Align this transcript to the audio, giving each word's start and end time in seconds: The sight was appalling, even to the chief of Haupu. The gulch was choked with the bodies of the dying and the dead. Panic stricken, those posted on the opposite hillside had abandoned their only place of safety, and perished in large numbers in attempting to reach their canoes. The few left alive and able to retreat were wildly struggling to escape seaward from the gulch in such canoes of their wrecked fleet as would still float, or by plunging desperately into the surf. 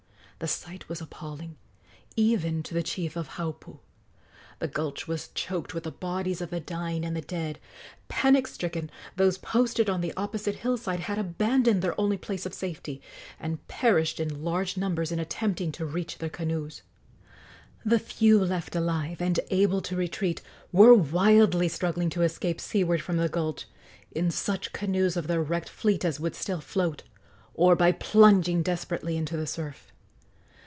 The 0.43 0.47
sight 0.47 0.89
was 0.89 1.01
appalling, 1.01 1.57
even 2.15 2.63
to 2.63 2.73
the 2.73 2.81
chief 2.81 3.15
of 3.15 3.27
Haupu. 3.37 3.77
The 4.57 4.67
gulch 4.67 5.07
was 5.07 5.27
choked 5.35 5.75
with 5.75 5.83
the 5.83 5.91
bodies 5.91 6.41
of 6.41 6.49
the 6.49 6.59
dying 6.59 7.05
and 7.05 7.15
the 7.15 7.21
dead. 7.21 7.59
Panic 8.07 8.47
stricken, 8.47 8.89
those 9.17 9.37
posted 9.37 9.87
on 9.87 10.01
the 10.01 10.15
opposite 10.17 10.55
hillside 10.55 11.01
had 11.01 11.19
abandoned 11.19 11.83
their 11.83 11.93
only 12.01 12.17
place 12.17 12.47
of 12.47 12.55
safety, 12.55 13.03
and 13.39 13.67
perished 13.67 14.19
in 14.19 14.43
large 14.43 14.77
numbers 14.77 15.11
in 15.11 15.19
attempting 15.19 15.71
to 15.73 15.85
reach 15.85 16.17
their 16.17 16.27
canoes. 16.27 16.81
The 17.85 17.99
few 17.99 18.43
left 18.43 18.75
alive 18.75 19.21
and 19.21 19.39
able 19.51 19.79
to 19.81 19.95
retreat 19.95 20.41
were 20.71 20.95
wildly 20.95 21.67
struggling 21.67 22.09
to 22.09 22.23
escape 22.23 22.59
seaward 22.59 23.03
from 23.03 23.17
the 23.17 23.29
gulch 23.29 23.67
in 24.11 24.31
such 24.31 24.73
canoes 24.73 25.15
of 25.15 25.27
their 25.27 25.43
wrecked 25.43 25.69
fleet 25.69 26.03
as 26.03 26.19
would 26.19 26.33
still 26.33 26.61
float, 26.61 27.03
or 27.53 27.75
by 27.75 27.91
plunging 27.91 28.63
desperately 28.63 29.17
into 29.17 29.37
the 29.37 29.45
surf. 29.45 29.89